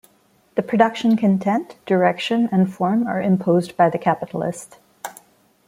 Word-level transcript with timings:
The 0.55 0.63
production 0.63 1.15
content, 1.15 1.77
direction 1.85 2.49
and 2.51 2.73
form 2.73 3.05
are 3.05 3.21
imposed 3.21 3.77
by 3.77 3.91
the 3.91 3.99
capitalist. 3.99 4.79